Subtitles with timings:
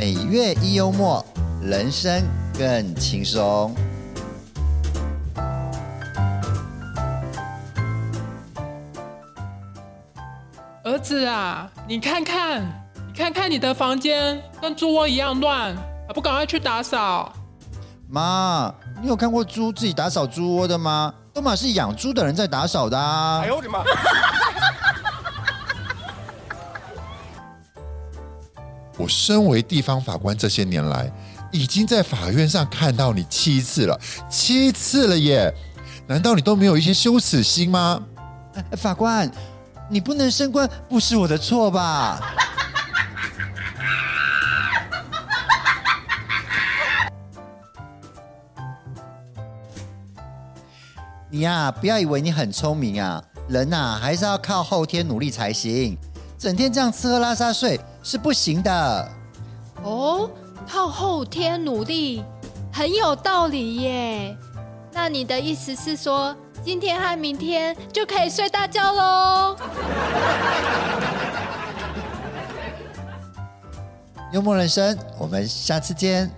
[0.00, 1.22] 每月一幽默，
[1.60, 2.24] 人生
[2.58, 3.74] 更轻松。
[10.82, 12.62] 儿子啊，你看看，
[13.08, 15.76] 你看看你的房间跟猪窝一样乱，
[16.08, 17.30] 还不赶快去打扫？
[18.08, 21.12] 妈，你有看过猪自己打扫猪窝的吗？
[21.34, 23.40] 都嘛是养猪的人在打扫的啊！
[23.42, 23.84] 哎呦我的妈！
[29.00, 31.10] 我身为地方法官，这些年来
[31.50, 35.50] 已经在法院上看到你七次了，七次了耶！
[36.06, 38.02] 难道你都没有一些羞耻心吗？
[38.76, 39.30] 法官，
[39.88, 42.20] 你不能升官不是我的错吧？
[51.30, 55.96] 你呀、啊，不要以为你很聪明啊，人呐、啊、还是要靠后天努力才行，
[56.36, 57.80] 整天这样吃喝拉撒睡。
[58.02, 59.08] 是不行的
[59.82, 60.30] 哦，
[60.68, 62.24] 靠后天努力
[62.72, 64.36] 很有道理耶。
[64.92, 69.56] 那你的意思是说，今天和明天就可以睡大觉喽？
[74.32, 76.30] 幽默人生，我们下次见。